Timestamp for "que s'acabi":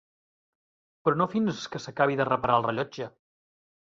1.75-2.19